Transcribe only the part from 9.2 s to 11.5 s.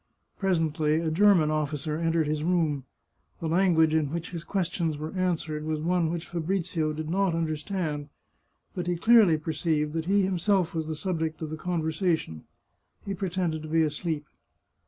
perceived that he himself was the subject